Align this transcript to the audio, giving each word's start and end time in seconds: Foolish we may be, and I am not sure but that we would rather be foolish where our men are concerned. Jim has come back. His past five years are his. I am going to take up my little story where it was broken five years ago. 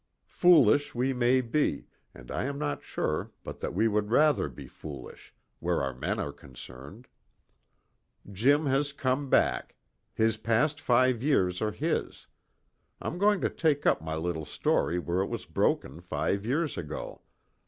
Foolish 0.25 0.95
we 0.95 1.13
may 1.13 1.41
be, 1.41 1.85
and 2.15 2.31
I 2.31 2.45
am 2.45 2.57
not 2.57 2.81
sure 2.81 3.29
but 3.43 3.59
that 3.59 3.75
we 3.75 3.87
would 3.87 4.09
rather 4.09 4.49
be 4.49 4.65
foolish 4.65 5.31
where 5.59 5.83
our 5.83 5.93
men 5.93 6.17
are 6.17 6.31
concerned. 6.33 7.07
Jim 8.31 8.65
has 8.65 8.93
come 8.93 9.29
back. 9.29 9.75
His 10.15 10.37
past 10.37 10.81
five 10.81 11.21
years 11.21 11.61
are 11.61 11.69
his. 11.71 12.25
I 12.99 13.05
am 13.05 13.19
going 13.19 13.41
to 13.41 13.49
take 13.51 13.85
up 13.85 14.01
my 14.01 14.15
little 14.15 14.43
story 14.43 14.97
where 14.97 15.21
it 15.21 15.27
was 15.27 15.45
broken 15.45 16.01
five 16.01 16.47
years 16.47 16.79
ago. 16.79 17.21